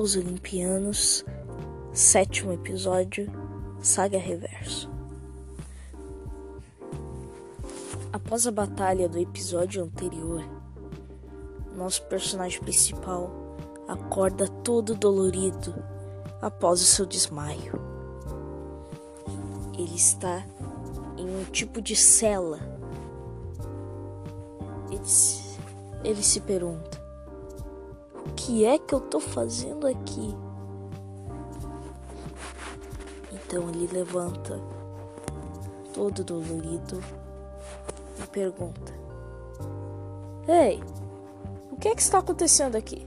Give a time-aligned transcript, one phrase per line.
[0.00, 1.26] Os Olimpianos,
[1.92, 3.30] sétimo episódio,
[3.82, 4.90] Saga Reverso.
[8.10, 10.42] Após a batalha do episódio anterior,
[11.76, 13.30] nosso personagem principal
[13.86, 15.74] acorda todo dolorido
[16.40, 17.74] após o seu desmaio.
[19.76, 20.46] Ele está
[21.18, 22.58] em um tipo de cela.
[24.90, 25.58] Ele se,
[26.02, 27.09] ele se pergunta:
[28.26, 30.34] O que é que eu tô fazendo aqui?
[33.32, 34.60] Então ele levanta,
[35.92, 37.02] todo dolorido,
[38.22, 38.92] e pergunta:
[40.46, 40.80] Ei,
[41.70, 43.06] o que é que está acontecendo aqui?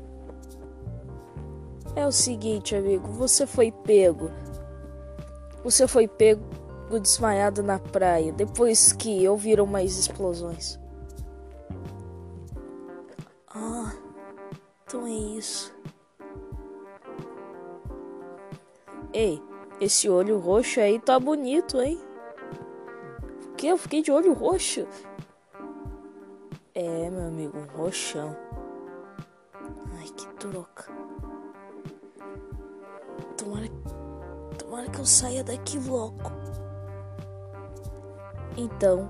[1.95, 4.31] É o seguinte, amigo, você foi pego.
[5.63, 6.43] Você foi pego
[6.99, 10.79] desmaiado na praia depois que ouviram mais explosões.
[13.47, 13.93] Ah,
[14.93, 15.73] então é isso.
[19.11, 19.41] Ei,
[19.81, 21.99] esse olho roxo aí tá bonito, hein?
[23.47, 23.65] O que?
[23.65, 24.87] Eu fiquei de olho roxo?
[26.75, 28.37] É, meu amigo, um roxão.
[29.97, 30.91] Ai, que troca.
[33.35, 33.67] Tomara,
[34.59, 36.31] tomara que eu saia daqui logo.
[38.55, 39.09] Então,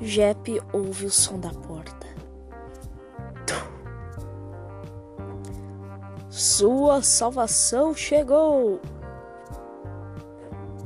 [0.00, 1.97] Jep ouve o som da porta.
[6.30, 8.80] Sua salvação chegou!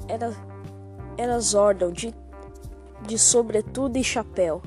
[0.09, 0.33] Era,
[1.19, 2.15] era Zordon de,
[3.07, 4.63] de sobretudo e chapéu.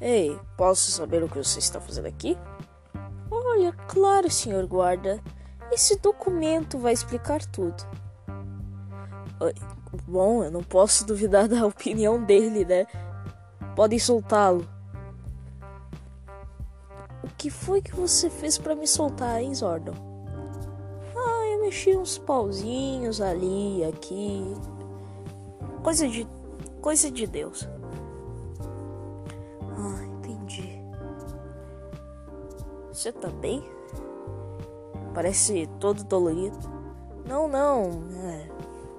[0.00, 2.36] Ei, posso saber o que você está fazendo aqui?
[3.30, 5.18] Olha, claro, senhor guarda.
[5.72, 7.82] Esse documento vai explicar tudo.
[10.06, 12.86] Bom, eu não posso duvidar da opinião dele, né?
[13.74, 14.73] Podem soltá-lo.
[17.44, 19.92] Que foi que você fez para me soltar, hein, Zordon?
[21.14, 24.42] Ah, eu mexi uns pauzinhos ali, aqui.
[25.82, 26.26] Coisa de.
[26.80, 27.68] coisa de Deus.
[29.76, 30.80] Ah, entendi.
[32.90, 33.62] Você tá bem?
[35.12, 36.56] Parece todo dolorido.
[37.28, 38.04] Não, não.
[38.22, 38.48] É,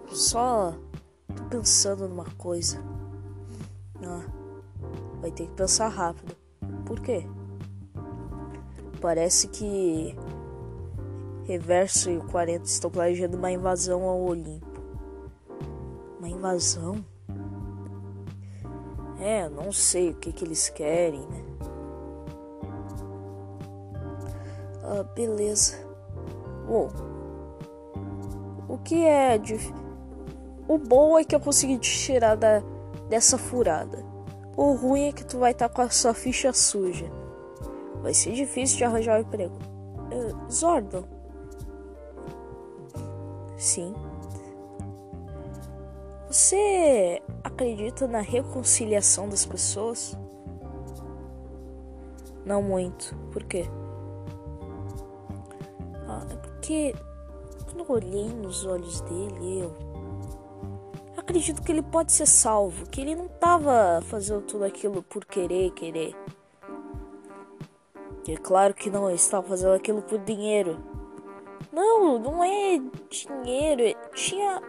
[0.09, 0.75] só
[1.35, 2.77] tô pensando numa coisa.
[4.03, 4.23] Ah,
[5.19, 6.35] vai ter que pensar rápido.
[6.85, 7.27] Por quê?
[9.05, 10.17] Parece que
[11.43, 14.81] Reverso e o 40 estão planejando uma invasão ao Olimpo.
[16.17, 17.05] Uma invasão?
[19.19, 21.43] É, não sei o que, que eles querem, né?
[24.81, 25.75] Ah, beleza.
[26.65, 26.89] Bom,
[28.67, 29.75] o que é difícil?
[30.67, 32.63] O bom é que eu consegui te tirar da,
[33.07, 34.03] dessa furada.
[34.57, 37.05] O ruim é que tu vai estar tá com a sua ficha suja.
[38.05, 39.55] Vai ser difícil de arranjar um emprego.
[40.13, 41.05] Uh, Zordon.
[43.57, 43.95] Sim.
[46.27, 50.15] Você acredita na reconciliação das pessoas?
[52.45, 53.15] Não muito.
[53.31, 53.65] Por quê?
[56.07, 56.93] Ah, é porque
[57.65, 59.75] quando eu olhei nos olhos dele, eu
[61.17, 65.71] acredito que ele pode ser salvo, que ele não tava fazendo tudo aquilo por querer,
[65.71, 66.15] querer.
[68.27, 70.77] É claro que não, estava fazendo aquilo por dinheiro.
[71.71, 74.61] Não, não é dinheiro, é, tinha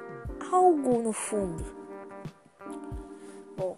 [0.53, 1.65] algo no fundo.
[3.56, 3.77] Bom,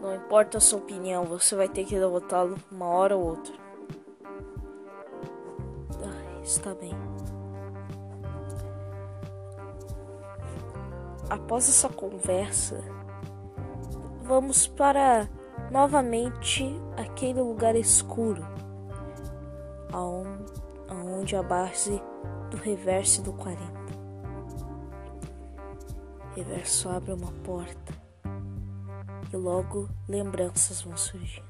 [0.00, 3.54] não importa a sua opinião, você vai ter que derrotá-lo uma hora ou outra.
[6.02, 6.94] Ah, está bem.
[11.34, 12.82] após essa conversa,
[14.22, 15.28] vamos para
[15.70, 18.44] novamente aquele lugar escuro,
[20.88, 22.02] aonde a base
[22.50, 23.62] do reverso do 40.
[26.36, 27.94] Reverso abre uma porta
[29.32, 31.44] e logo lembranças vão surgindo.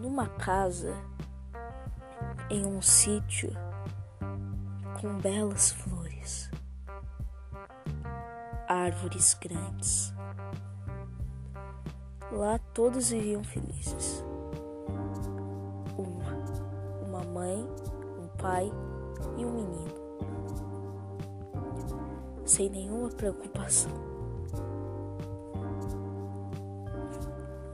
[0.00, 0.94] Numa casa,
[2.50, 3.50] em um sítio
[5.00, 6.50] com belas flores
[8.68, 10.13] árvores grandes.
[12.34, 14.24] Lá todos viviam felizes.
[15.96, 17.64] Uma, uma mãe,
[18.20, 18.72] um pai
[19.38, 19.94] e um menino.
[22.44, 23.92] Sem nenhuma preocupação.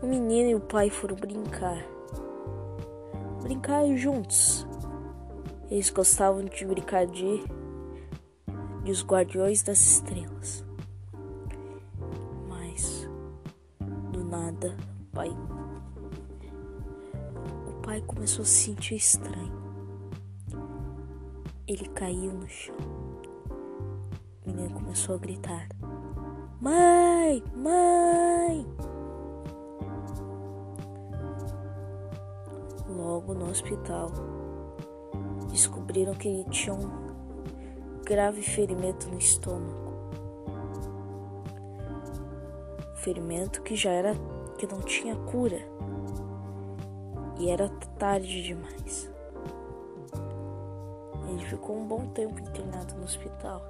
[0.03, 1.83] O menino e o pai foram brincar.
[3.43, 4.67] Brincar juntos.
[5.71, 7.43] Eles gostavam de brincar de,
[8.85, 10.70] de os guardiões das estrelas.
[18.41, 19.53] Começou se estranho.
[21.67, 22.75] Ele caiu no chão.
[24.45, 25.69] O menino começou a gritar:
[26.61, 27.43] Mãe!
[27.55, 28.67] Mãe!
[32.89, 34.11] Logo no hospital,
[35.51, 39.91] descobriram que ele tinha um grave ferimento no estômago.
[42.97, 44.15] Ferimento que já era
[44.59, 45.80] que não tinha cura.
[47.41, 49.11] E era tarde demais.
[51.27, 53.63] Ele ficou um bom tempo internado no hospital.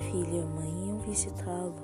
[0.00, 1.76] Filha e mãe iam visitá-lo.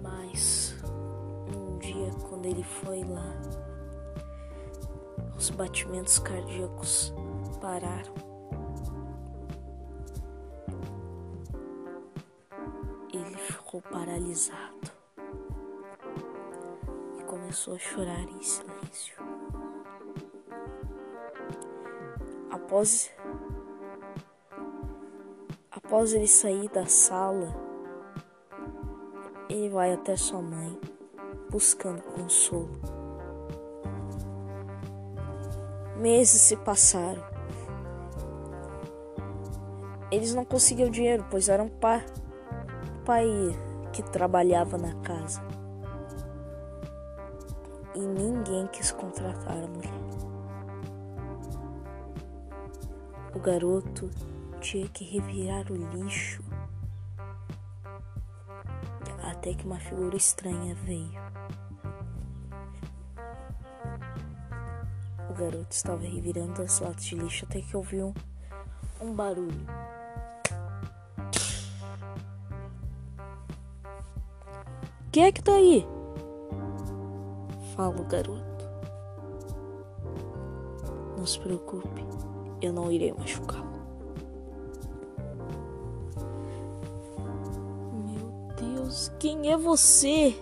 [0.00, 0.74] Mas
[1.54, 3.30] um dia quando ele foi lá,
[5.36, 7.12] os batimentos cardíacos
[7.60, 8.14] pararam.
[13.12, 14.73] Ele ficou paralisado
[17.54, 19.14] começou a chorar em silêncio.
[22.50, 23.12] Após
[25.70, 27.54] após ele sair da sala,
[29.48, 30.76] ele vai até sua mãe
[31.48, 32.72] buscando consolo.
[35.96, 37.22] Meses se passaram.
[40.10, 42.04] Eles não conseguiam dinheiro, pois eram pai,
[43.04, 43.28] pai
[43.92, 45.53] que trabalhava na casa.
[47.94, 49.92] E ninguém quis contratar a mulher.
[53.34, 54.10] O garoto
[54.60, 56.42] tinha que revirar o lixo
[59.44, 61.12] até que uma figura estranha veio.
[65.28, 68.14] O garoto estava revirando as latas de lixo até que ouviu
[69.02, 69.66] um, um barulho.
[75.12, 75.86] Quem é que tá aí?
[77.74, 78.64] Fala o garoto.
[81.16, 82.06] Não se preocupe,
[82.62, 83.64] eu não irei machucá-lo.
[87.92, 90.40] Meu Deus, quem é você?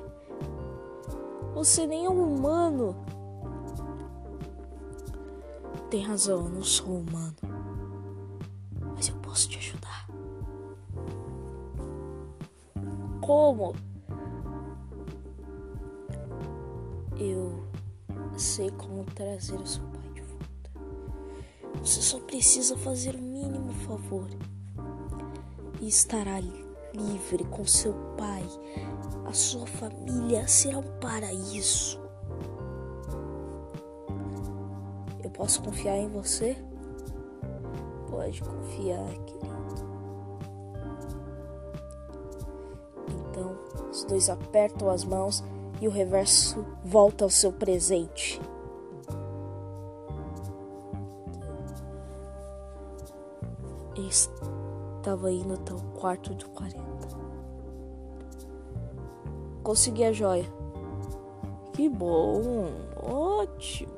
[1.55, 2.95] Você nem é um humano.
[5.89, 7.37] Tem razão, eu não sou humano.
[8.95, 10.07] Mas eu posso te ajudar.
[13.23, 13.75] Como?
[17.25, 17.63] Eu
[18.37, 21.79] sei como trazer o seu pai de volta.
[21.79, 24.29] Você só precisa fazer o mínimo favor
[25.81, 26.41] e estará
[26.93, 28.45] livre com seu pai.
[29.25, 32.01] A sua família será um paraíso.
[35.23, 36.57] Eu posso confiar em você?
[38.11, 39.53] Pode confiar, querido.
[43.09, 43.57] Então,
[43.93, 45.45] os dois apertam as mãos
[45.81, 48.41] e o reverso volta ao seu presente.
[55.03, 56.83] Estava indo até o quarto do 40.
[59.63, 60.47] Consegui a joia.
[61.73, 62.67] Que bom,
[63.03, 63.93] ótimo.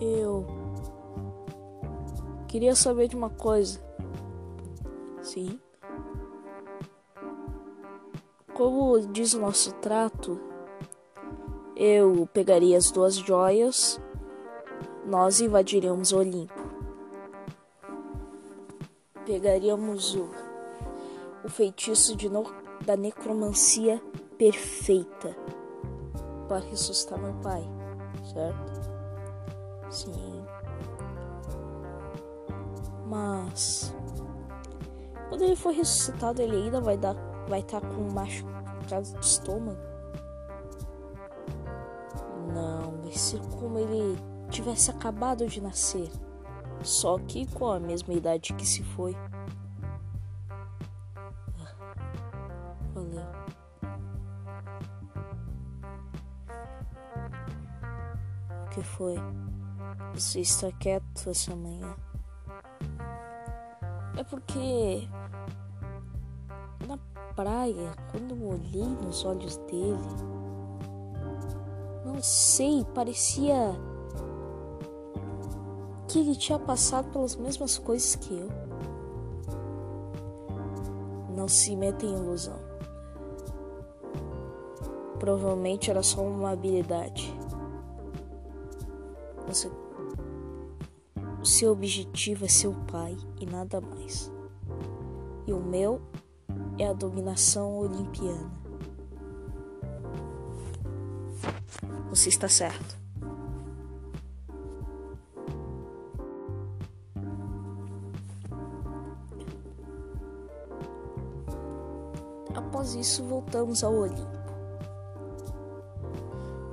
[0.00, 0.46] Eu
[2.46, 3.80] queria saber de uma coisa.
[5.22, 5.58] Sim.
[8.52, 10.51] Como diz o nosso trato,
[11.76, 14.00] eu pegaria as duas joias,
[15.06, 16.60] nós invadiríamos o Olimpo.
[19.24, 20.30] Pegaríamos o,
[21.44, 22.44] o feitiço de no,
[22.84, 24.02] da necromancia
[24.36, 25.36] perfeita
[26.48, 27.62] para ressuscitar meu pai,
[28.32, 28.82] certo?
[29.90, 30.44] Sim.
[33.06, 33.94] Mas
[35.28, 37.14] quando ele for ressuscitado, ele ainda vai dar
[37.48, 39.91] vai estar tá com um machucado de estômago?
[43.14, 44.18] Ser como ele
[44.50, 46.10] tivesse acabado de nascer,
[46.82, 49.14] só que com a mesma idade que se foi.
[52.94, 53.26] Valeu.
[58.66, 59.14] O que foi?
[60.14, 61.94] Você está quieto essa manhã?
[64.16, 65.08] É porque
[66.88, 66.98] na
[67.34, 70.41] praia, quando eu olhei nos olhos dele,
[72.22, 73.74] sei, parecia
[76.08, 78.48] que ele tinha passado pelas mesmas coisas que eu.
[81.34, 82.58] Não se meta em ilusão.
[85.18, 87.34] Provavelmente era só uma habilidade.
[89.48, 89.70] Você
[91.42, 94.30] o seu objetivo é seu pai e nada mais.
[95.44, 96.00] E o meu
[96.78, 98.61] é a dominação olimpiana.
[102.12, 102.94] Você está certo.
[112.54, 114.28] Após isso, voltamos ao Olimpo.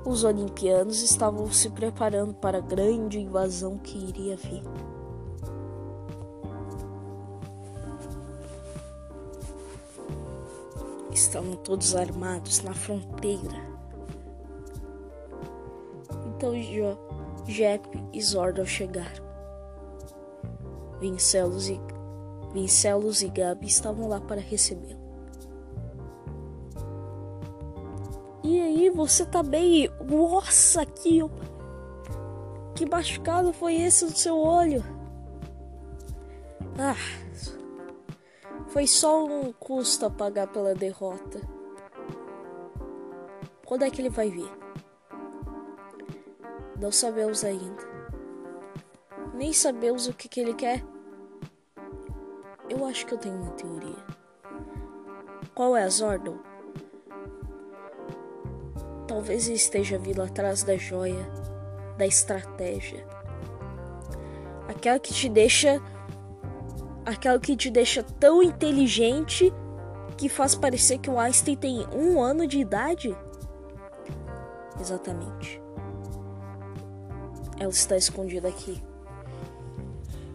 [0.04, 4.62] Os olimpianos estavam se preparando para a grande invasão que iria vir.
[11.10, 13.79] Estavam todos armados na fronteira.
[16.40, 16.96] Então jo
[18.14, 19.22] e Zordon chegaram.
[20.98, 21.78] Vincelos e,
[22.54, 24.98] Vincelos e Gabi estavam lá para recebê-lo.
[28.42, 29.90] E aí, você tá bem?
[30.08, 31.20] Nossa, que,
[32.74, 34.82] que machucado foi esse no seu olho?
[36.78, 36.96] Ah,
[38.68, 41.38] foi só um custo a pagar pela derrota.
[43.66, 44.50] Quando é que ele vai vir?
[46.80, 47.82] Não sabemos ainda.
[49.34, 50.82] Nem sabemos o que, que ele quer.
[52.70, 54.02] Eu acho que eu tenho uma teoria.
[55.54, 56.38] Qual é a Zordon?
[59.06, 61.30] Talvez ele esteja vindo atrás da joia,
[61.98, 63.06] da estratégia.
[64.66, 65.82] Aquela que te deixa.
[67.04, 69.52] Aquela que te deixa tão inteligente
[70.16, 73.14] que faz parecer que o Einstein tem um ano de idade?
[74.80, 75.59] Exatamente.
[77.60, 78.82] Ela está escondida aqui.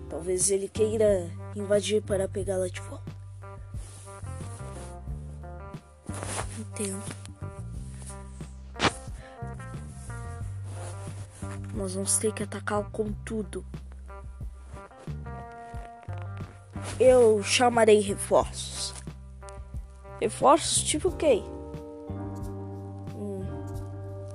[0.07, 3.11] Talvez ele queira invadir para pegá-la de volta.
[6.59, 7.03] Entendo.
[11.73, 13.65] Nós vamos ter que atacá-lo com tudo.
[16.99, 18.93] Eu chamarei reforços.
[20.21, 21.41] Reforços tipo o quê?
[23.15, 23.43] Hum,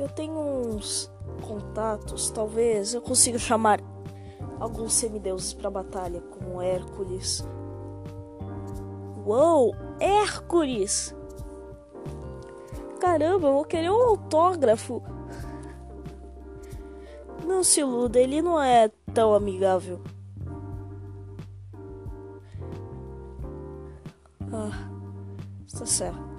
[0.00, 1.08] eu tenho uns
[1.46, 3.80] contatos, talvez eu consiga chamar
[4.58, 7.44] alguns semideuses para batalha, como Hércules.
[9.24, 11.14] Uou, Hércules!
[13.00, 15.02] Caramba, eu vou querer um autógrafo.
[17.46, 20.00] Não se iluda, ele não é tão amigável.
[24.52, 24.90] Ah,
[25.66, 26.29] está certo.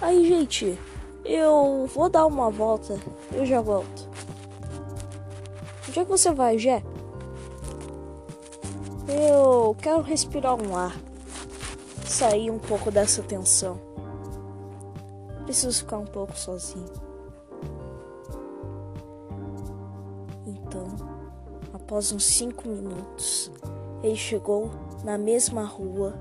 [0.00, 0.78] Aí, gente,
[1.24, 2.98] eu vou dar uma volta.
[3.32, 4.08] Eu já volto.
[5.86, 6.82] Onde é que você vai, Jé?
[9.06, 10.96] Eu quero respirar um ar,
[12.06, 13.78] sair um pouco dessa tensão.
[15.44, 16.92] Preciso ficar um pouco sozinho.
[20.46, 20.86] Então,
[21.74, 23.52] após uns cinco minutos,
[24.02, 24.70] ele chegou
[25.04, 26.14] na mesma rua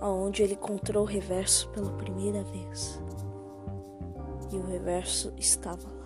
[0.00, 3.00] aonde ele encontrou o reverso pela primeira vez.
[4.52, 5.96] E o reverso estava lá.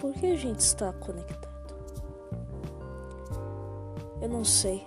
[0.00, 1.48] Por que a gente está conectado?
[4.20, 4.86] Eu não sei.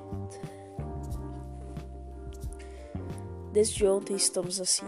[3.51, 4.86] Desde ontem estamos assim.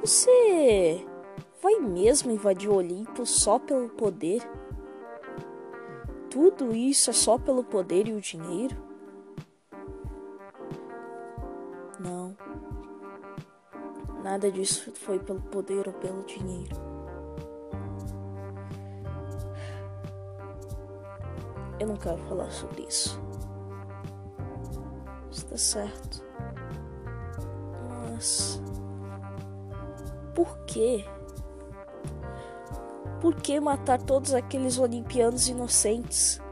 [0.00, 1.06] Você
[1.62, 4.42] vai mesmo invadir o Olimpo só pelo poder?
[6.32, 8.74] Tudo isso é só pelo poder e o dinheiro?
[12.00, 12.34] Não.
[14.24, 16.74] Nada disso foi pelo poder ou pelo dinheiro.
[21.78, 23.20] Eu não quero falar sobre isso.
[25.30, 26.24] Está certo.
[27.90, 28.58] Mas.
[30.34, 31.04] Por quê?
[33.22, 36.42] Por que matar todos aqueles olimpianos inocentes?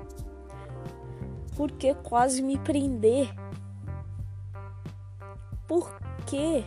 [1.56, 3.28] Por que quase me prender?
[5.66, 5.92] Por
[6.26, 6.64] quê?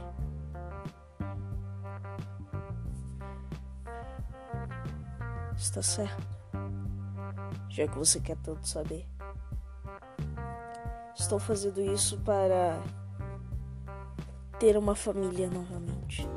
[5.56, 6.34] Está certo
[7.74, 9.08] já que você quer tanto saber.
[11.16, 12.80] Estou fazendo isso para
[14.60, 16.28] ter uma família novamente.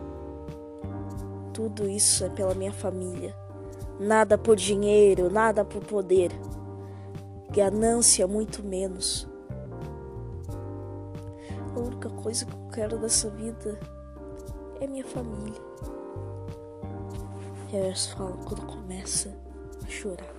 [1.52, 3.45] Tudo isso é pela minha família.
[3.98, 6.30] Nada por dinheiro, nada por poder.
[7.50, 9.28] Ganância, muito menos.
[11.74, 13.78] A única coisa que eu quero dessa vida
[14.80, 15.60] é minha família.
[17.70, 19.34] Harris fala quando começa
[19.84, 20.36] a chorar.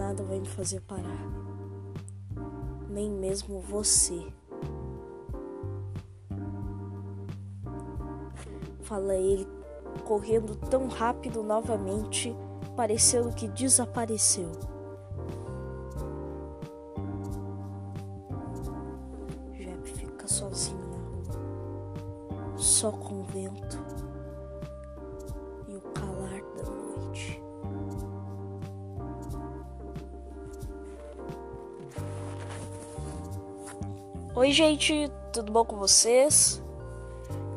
[0.00, 1.49] nada vai me fazer parar.
[2.90, 4.26] Nem mesmo você.
[8.82, 9.46] Fala ele,
[10.04, 12.36] correndo tão rápido novamente,
[12.76, 14.50] parecendo que desapareceu.
[19.54, 20.98] Jeb fica sozinho na
[22.48, 23.89] rua, só com o vento
[34.40, 36.62] Oi, gente, tudo bom com vocês?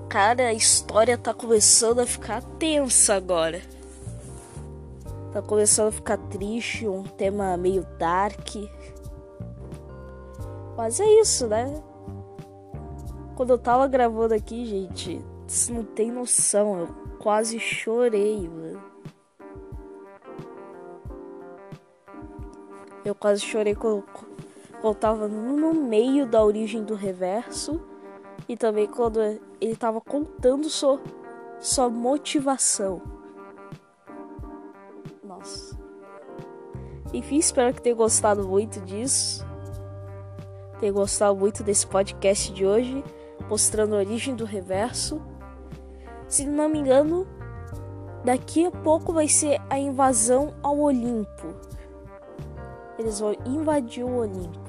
[0.09, 3.61] Cara, a história tá começando a ficar tensa agora.
[5.31, 8.55] Tá começando a ficar triste, um tema meio dark.
[10.75, 11.73] Mas é isso, né?
[13.37, 16.87] Quando eu tava gravando aqui, gente, você não tem noção, eu
[17.17, 18.83] quase chorei, mano.
[23.05, 24.03] Eu quase chorei quando
[24.83, 27.79] quando tava no meio da origem do reverso
[28.49, 29.17] e também quando
[29.61, 30.99] ele tava contando sua,
[31.57, 33.01] sua motivação.
[35.23, 35.79] Nossa.
[37.13, 39.47] Enfim, espero que tenha gostado muito disso.
[40.81, 43.05] Tenha gostado muito desse podcast de hoje,
[43.49, 45.21] mostrando a origem do reverso.
[46.27, 47.25] Se não me engano,
[48.25, 51.55] daqui a pouco vai ser a invasão ao Olimpo.
[52.99, 54.62] Eles vão invadir o Olimpo.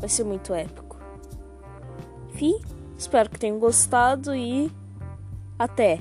[0.00, 0.98] Vai ser muito épico.
[2.30, 2.58] Enfim,
[2.98, 4.72] espero que tenham gostado e
[5.58, 6.00] até.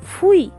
[0.00, 0.52] Fui!